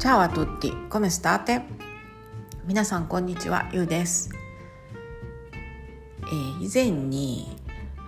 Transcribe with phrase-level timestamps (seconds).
[0.00, 1.60] チャオアトッティ、コメスターテ。
[2.64, 4.30] 皆さんこんにちは、ゆうです。
[6.22, 7.54] えー、以前に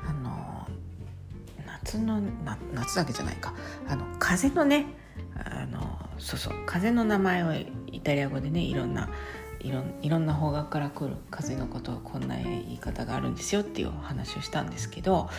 [0.09, 0.67] あの
[1.67, 3.53] 夏のな夏だけじゃないか、
[3.87, 4.87] あの風のね、
[5.35, 9.11] あのそうそう風の名前をイタリア語でねいろんな
[9.63, 15.31] いろいろんな方角から来る風のことをこんな言い方があるんですよっていうお話をしたんですけど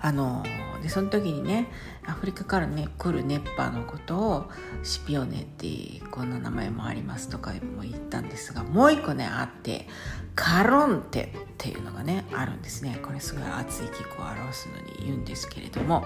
[0.00, 0.44] あの
[0.82, 1.68] でその時にね
[2.06, 4.50] アフリカからね来る熱波のことを
[4.82, 5.66] シピオネって
[6.10, 9.86] こんな名前もありますとかも言ったんですがもう一個ねあって
[10.34, 13.00] カロンテっていうのがねあるんですね。
[13.02, 16.04] これすごい熱い気候を表すのに言うんですけれども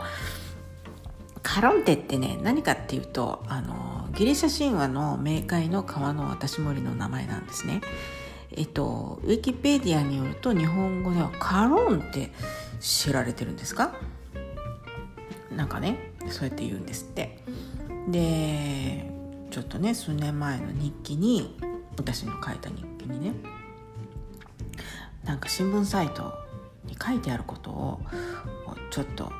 [1.43, 7.81] カロンテってね何かっていうとあのギリシャ神話の冥界の川の渡し森の名前なんですね。
[8.55, 12.31] えっと、ウィキペディアによると日本語ではカロンって
[12.81, 13.95] 知られてるんですか？
[15.51, 17.43] なんかねそうやって言うんですって
[18.09, 19.11] で
[19.51, 21.57] ちょっとね数年前の日記に
[21.97, 23.33] 私の書いた日記にね
[25.25, 26.35] なんか新聞サイト
[26.85, 28.01] に書いてあることを
[28.91, 29.33] ちょっと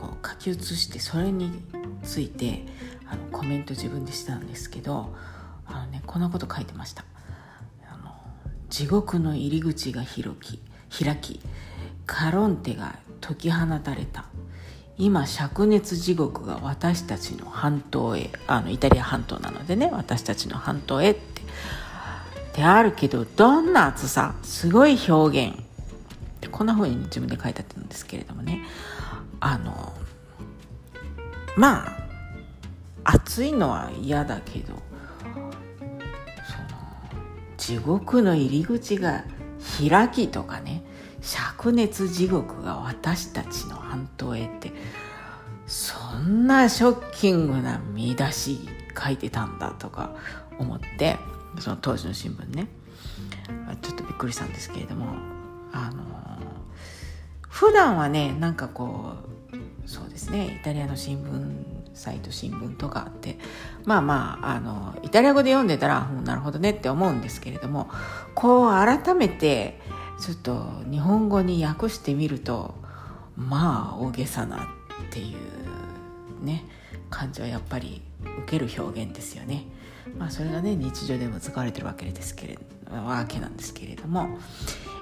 [0.00, 1.62] こう書き写してそれに
[2.02, 2.64] ついて
[3.06, 5.14] あのコメント自分でしたんですけど
[5.66, 7.04] あの、ね、こんなこと書いてました。
[7.88, 8.12] あの
[8.68, 10.60] 地獄の入り口が開き
[11.04, 11.40] 開き
[12.06, 14.24] カロンテが解き放たれた。
[14.96, 21.42] 今灼熱地獄が私たちの半島へあのイタリア半島なのでね私たちの半島へって。
[22.56, 25.58] であるけどどんな暑さすごい表現。
[26.50, 28.62] こんな風に自分で書いてあったんですけれどもね。
[29.40, 29.92] あの
[31.56, 32.00] まあ
[33.04, 34.80] 暑いのは嫌だけどその
[37.56, 39.24] 地獄の入り口が
[39.78, 40.82] 開きとかね
[41.22, 44.72] 灼熱地獄が私たちの半島へって
[45.66, 48.68] そんなショッキングな見出し
[49.02, 50.14] 書いてたんだとか
[50.58, 51.16] 思って
[51.58, 52.68] その当時の新聞ね。
[53.82, 55.14] ちょっとびっくりしたんですけれども
[55.72, 56.04] あの
[57.48, 59.29] 普段はねなんかこう
[59.90, 61.64] そうですねイタリアの新聞
[61.94, 63.36] サイト新聞とかって
[63.84, 67.90] まあまああのイタリア語で読んでたら、なるほどねって思うんですけれども
[68.36, 69.80] こう改めて
[70.20, 72.76] ちょっと日本語に訳してみると
[73.36, 74.66] まあ大げさなっ
[75.10, 76.64] ていうね
[77.10, 78.00] 感じはやっぱり
[78.44, 79.64] 受ける表現ですよね。
[80.16, 82.58] まあそれがね日常でも使われてるわけですけれ
[82.92, 84.38] わけなんですけれども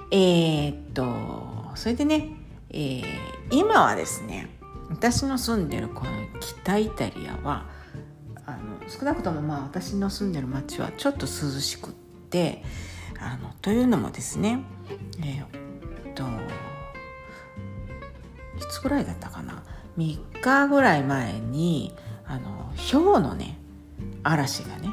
[0.09, 2.39] えー、っとそれでね
[2.71, 3.03] えー、
[3.51, 4.58] 今はですね
[4.89, 7.65] 私の住んでるこの北イタリアは
[8.45, 11.27] あの少なくともまあ私の住んでる町はちょっと涼
[11.59, 11.93] しくっ
[12.29, 12.63] て
[13.19, 14.59] あのというのもですね
[15.19, 16.27] えー、っとい
[18.71, 19.63] つぐらいだったかな
[19.97, 21.93] ？3日ぐらい前に
[22.25, 23.57] あの氷のね
[24.23, 24.89] 嵐がね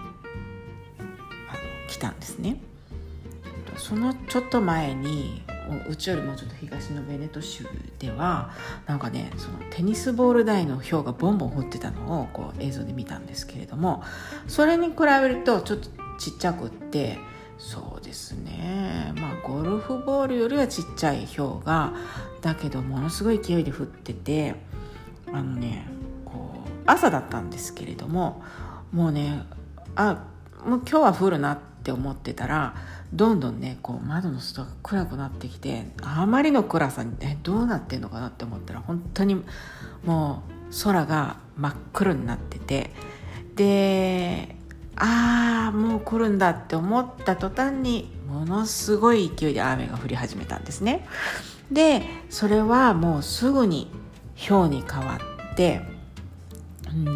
[1.49, 1.59] あの
[1.89, 2.61] 来たんですね。
[3.79, 5.43] そのちょっと前に
[5.89, 7.65] うちよりもちょっと東のベネト州
[7.99, 8.51] では
[8.87, 14.03] なんかねそのテニスボール台の氷がボンボン降ってたのをこう映像で見たんですけれども
[14.47, 15.89] それに比べるとちょっと
[16.19, 17.19] ちっちゃくって
[17.59, 19.13] そうですね。
[19.17, 21.95] まあゴルフボールよりはちっちゃい氷が
[22.43, 24.55] だけどものすごい勢いで降ってて
[25.33, 25.89] あのね
[26.25, 28.43] こう朝だったんですけれども
[28.93, 29.43] もうね
[29.95, 30.25] あ
[30.67, 32.75] もう今日は降るなって思ってたら
[33.13, 39.43] どんどんねこう窓の外が暗くなってきてあまりの暗さにえどうなってんのかなって思ったら本当に
[40.05, 42.91] もう空が真っ黒になってて
[43.55, 44.57] で
[44.97, 51.07] ああもう来るんだって思った途端にものすごい勢いで雨が降り始めたんですね。
[51.71, 53.91] でそれはもうすぐに
[54.49, 55.19] 氷に変わ
[55.53, 55.83] って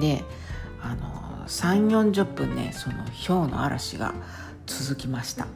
[0.00, 0.24] で
[0.82, 2.96] あの3 4 0分ねその
[3.26, 4.14] 氷の嵐が
[4.66, 5.46] 続きました。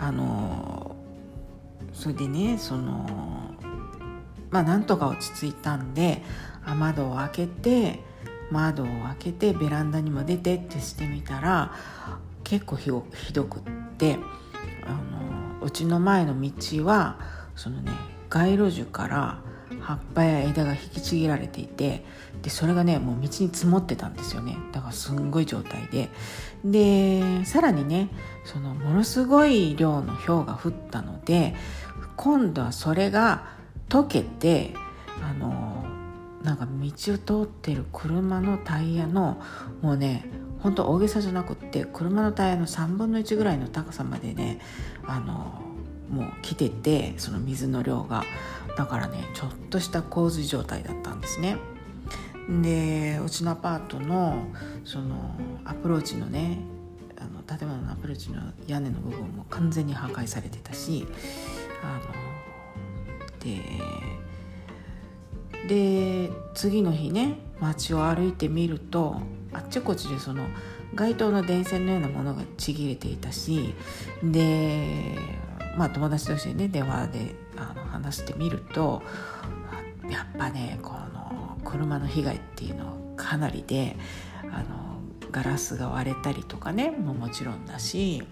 [0.00, 0.96] あの
[1.92, 3.06] それでねその
[4.50, 6.22] まあなんとか落ち着いたんで
[6.64, 8.00] 雨戸を開けて
[8.50, 11.72] 窓を開けてベランダにも出てってしてみたら
[12.42, 12.90] 結構ひ
[13.32, 13.62] どくっ
[13.98, 14.18] て
[14.86, 14.92] あ
[15.60, 17.20] のうちの前の道は
[17.54, 17.92] そのね
[18.30, 19.42] 街路樹から
[19.90, 22.04] 葉っぱや枝が引きちぎられていて
[22.42, 24.56] でそれがねもう道に積もってたんですよね。
[24.72, 26.08] だからすんごい状態で。
[26.64, 28.08] でさらにね
[28.44, 31.54] そのものすごい量の氷が降ったので
[32.16, 33.46] 今度はそれが
[33.88, 34.74] 溶けて
[35.22, 35.84] あの
[36.42, 39.40] なんか道を通ってる車のタイヤの
[39.82, 40.24] もうね
[40.60, 44.60] ほんと大げさじゃなくって車のタイヤの3分の1ぐらいの高さまでね
[45.06, 45.62] あの
[46.10, 48.24] もう来ててその水の量が。
[48.76, 51.56] だからねちょっとした洪水状態だったんですね。
[52.62, 54.46] でうちのアパートの
[54.84, 55.34] その
[55.64, 56.58] アプローチのね
[57.18, 61.06] あの建物のアプローチの屋根の部分も完全に破壊されてたし
[61.82, 62.08] あの
[63.38, 63.60] で
[65.68, 69.20] で次の日ね街を歩いてみると
[69.52, 70.46] あっちこっちでその
[70.94, 73.74] 街灯の電線のようなものがちぎれていたし
[74.24, 75.16] で
[75.76, 79.02] まあ友達としてね電話であの話してみると
[80.10, 83.96] やっぱねこの車の被害っていうのはかなりで
[84.52, 85.00] あの
[85.30, 88.22] ガラスが割れたりとかねももちろんだし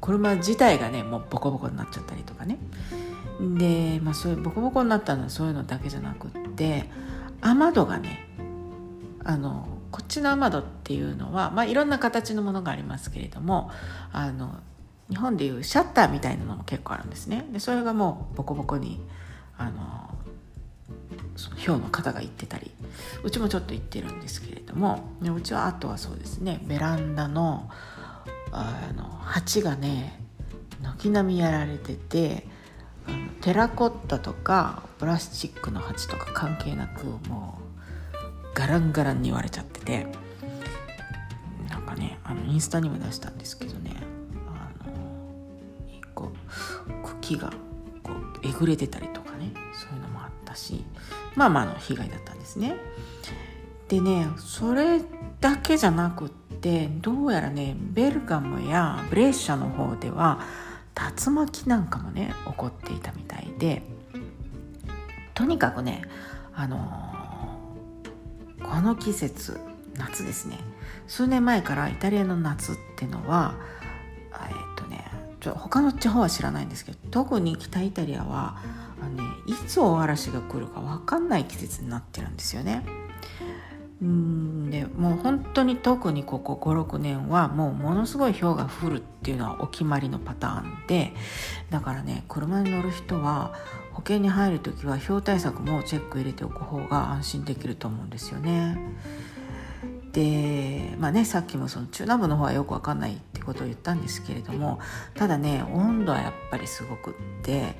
[0.00, 2.58] 車自体がねもうボコボコになっちゃったりとかね。
[3.40, 6.88] で、まあ、そういうボコボコになったのはそういうのだけじゃなくって
[7.42, 8.26] 雨戸がね
[9.24, 13.70] あのこっちの雨戸っていうのは、まあ、いろんな形のものがありますけれども
[14.12, 14.58] あの
[15.08, 17.46] 日本でいうシャッターみたいなのも結構あるんですね。
[17.52, 19.00] でそれがもうボコボコに
[19.56, 20.10] あの
[21.36, 22.70] その氷の型がいってたり。
[23.22, 25.10] うちもちょっと行ってるんですけれども。
[25.22, 27.70] うちはあとはそうですねベランダの
[28.52, 30.20] あの鉢がね
[30.82, 32.46] 軒並みやられてて
[33.06, 40.06] あのテラコッタとかプラスチックの鉢とか関係なくもうガランガランに割れちゃってて。
[41.68, 43.75] なんかねあのインスタにも出したんですけど
[47.34, 47.50] う茎が
[48.02, 49.52] こうえぐれてたりとかね。
[49.72, 50.84] そういうのもあったし。
[51.34, 52.76] まあまあの被害だったんですね。
[53.88, 55.00] でねそれ
[55.40, 60.40] だけじゃなくってどうやらねベルガムやブレッシャの方では
[60.96, 63.82] 竜巻なんかもね起こっていたみたいで。
[65.34, 66.02] とにかくね
[66.54, 69.60] あのー、この季節
[69.94, 70.58] 夏ですね。
[71.06, 73.54] 数年前からイタリアの夏ってのは
[74.32, 74.65] えっとね
[75.46, 78.56] ちょ他の地方は知らないんですけど特に北イタリアは
[79.00, 82.84] あの、ね、いつ大嵐が来るか分かんない季節になってるんですよね。
[84.02, 91.14] うんでもう本当に特にここ56年はもうものすごい氷が降るっていうのはお決まりのパターンで
[91.70, 93.54] だからね車に乗る人は
[93.92, 98.76] 保険に入る時は氷対策もチェック入れておく方が安心できると思うんですよね。
[100.12, 103.16] でまあねさっきもその中南部の方はよく分かんないっ
[103.46, 104.78] ことを言ったんですけれども
[105.14, 107.76] ただね温度はやっぱりすごくって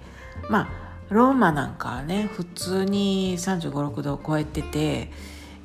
[0.49, 0.69] まあ
[1.11, 5.11] ローマなんかはね普通に3 5 6度を超えてて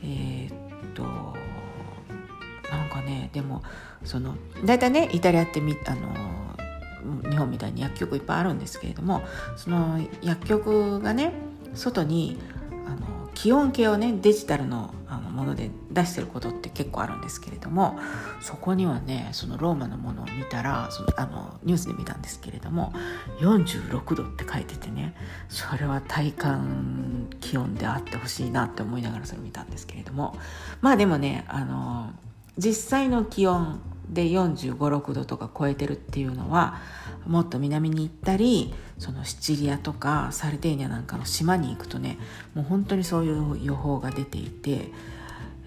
[0.03, 3.63] えー、っとなんかねでも
[4.03, 9.21] その大体ねイタリアってみあの日本みたいに薬局いっぱいあるんですけれども
[9.57, 11.33] その薬局がね
[11.74, 12.38] 外に
[12.86, 14.94] あの気温計をねデジタルの
[15.31, 17.99] もので出してることって結構あるんですけれども
[18.41, 22.93] そこにはねそのローマのものを見たらそのあのニュースで見たんですけれども
[23.39, 25.15] 46度って書いててね
[25.49, 30.35] それは体感気温であってほしいなって思いながらそれ見たんですけれども
[30.81, 32.11] まあでもねあの
[32.57, 36.79] 実際の気温で4 5 6度とか超えてるっていうのは
[37.25, 42.17] もっと南に行ったりそのシチリアとかサルデーニャなんかの島に行くとね
[42.53, 44.91] もう本当にそういう予報が出ていて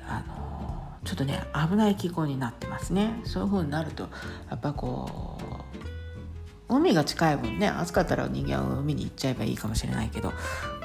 [0.08, 0.34] あの
[1.04, 4.08] ちょっとね危ない気候になってますねそういう風になると
[4.50, 5.38] やっぱこ
[6.68, 10.32] う海が近い分ね暑かったら人間は海に行っちゃえばいいかもしれないけど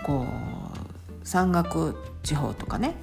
[0.05, 2.95] こう山岳地方とかね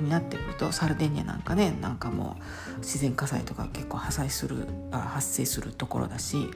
[0.00, 2.36] になってくるとサルデニャなんかねなんかも
[2.76, 6.50] う自然火災とか結構発生するあ発生するところだし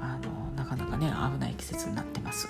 [0.00, 2.48] あのなかなかね危ない季節になってます。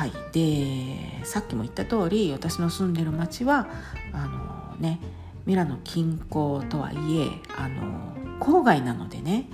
[0.00, 3.68] はい、でさっきも言った通り私の住んでる町は
[4.14, 4.98] あのね
[5.44, 9.50] ミラノ近郊とはいえあの郊外なのでね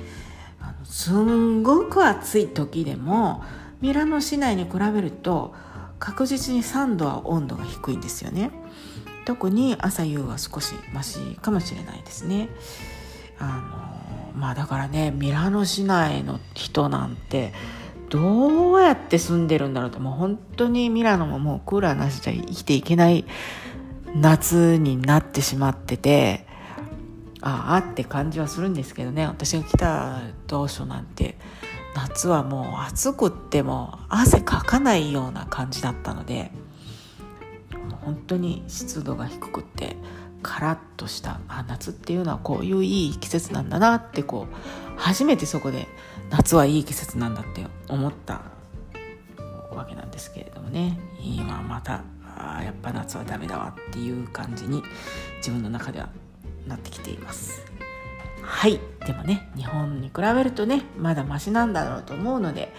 [0.61, 3.43] あのすんごく暑い時でも
[3.81, 5.53] ミラノ市内に比べると
[5.99, 8.53] 確実に3度は温度が低いんですよね。
[9.25, 12.51] 特に朝夕は少しマシかもしれないですね。
[13.41, 17.53] あのまあだからねミラノ市内の人なんて
[18.17, 23.27] どうやって住んでるんだろうともう本当にミラノももうクーラーなしじゃ生きていけない
[24.15, 26.47] 夏になってしまってて
[27.43, 31.37] ああって感じはするんですけどね私が来た当初なんて
[31.95, 36.51] 夏はもう暑くっても汗かかないような感じだったので。
[38.07, 39.97] 本当に湿度が低くって
[40.47, 45.89] カラッとしたあ夏っていうのはこういういい季節なんだなってこう初めてそこで
[46.31, 48.43] 夏はいい季節なんだって思った
[49.73, 50.99] わけなんですけれどもね。
[51.21, 52.05] 今また
[52.39, 54.85] あやっぱ夏はダメだわっていう感じに
[55.39, 56.09] 自分の中では
[56.67, 57.63] なってきています。
[58.41, 58.81] はい。
[59.05, 62.73] でもね日本に比べるとねまだマシなんだろうと思うので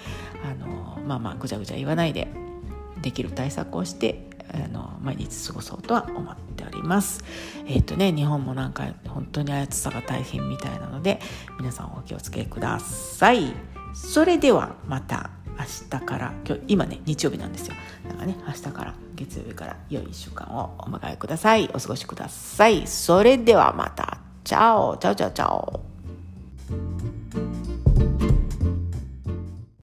[0.44, 2.30] あのまあまあぐちゃぐちゃ言わないで
[3.02, 7.24] できる対策をしてあの毎日過ごそうとは思っております。
[7.66, 11.20] えっ、とね日本もなんか本当に暑さが大変みたいなので
[11.60, 13.54] 皆さんお気をつけください。
[13.94, 17.76] それではまた明日から今日今ね日曜日なんですよ。
[18.08, 21.70] だかね明日から月曜日から良い1週間をお迎えください。
[21.74, 22.86] お過ごしください。
[22.88, 24.20] それではまた。
[24.48, 25.87] チャオチャオチャオチャオ。